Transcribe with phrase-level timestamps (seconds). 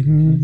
[0.00, 0.40] Mm-hmm.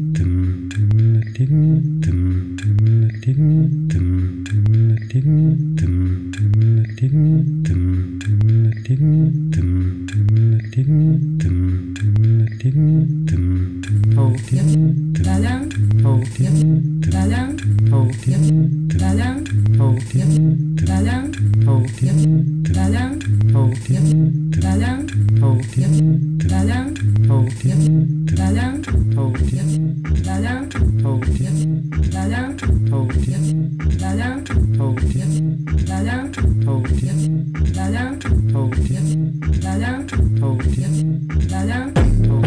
[19.78, 19.98] thâu
[20.86, 21.32] đà lăng
[21.66, 21.86] thâu
[22.76, 23.18] đà lăng
[23.52, 23.72] thâu
[24.62, 25.06] đà lăng
[25.40, 25.60] thâu
[26.50, 26.94] đà lăng
[27.28, 27.48] thâu
[28.36, 28.82] đà lăng
[29.12, 29.32] thâu
[30.24, 31.20] đà lăng thâu
[32.12, 33.08] đà lăng thâu
[34.00, 34.38] đà lăng
[34.70, 35.20] thâu
[35.88, 36.82] đà lăng thâu
[37.76, 38.20] đà lăng
[38.52, 38.70] thâu
[39.62, 40.06] đà lăng
[40.40, 40.58] thâu
[41.50, 41.94] đà lăng
[42.28, 42.42] thâu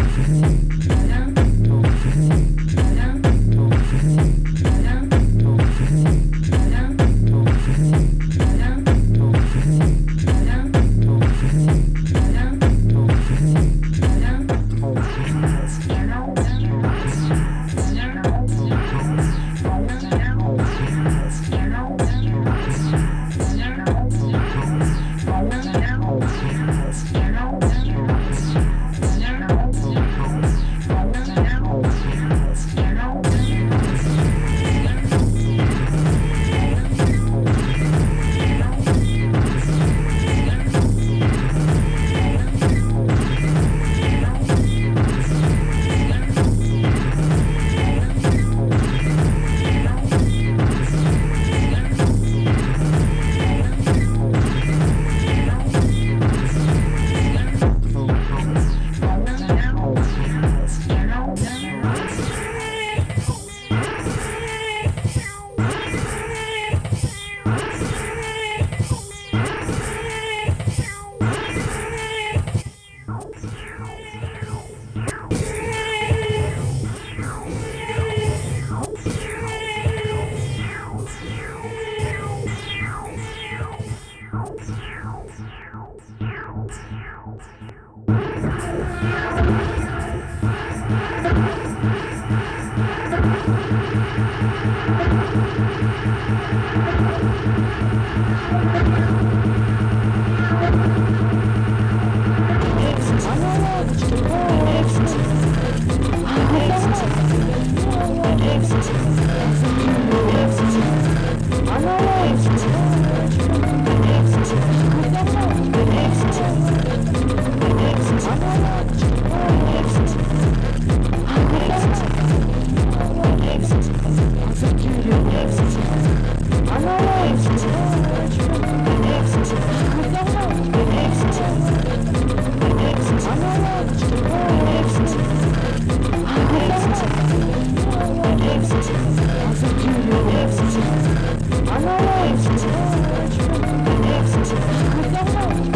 [137.30, 137.76] Thank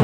[0.00, 0.03] you.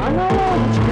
[0.00, 0.89] Anam!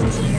[0.00, 0.38] Exit.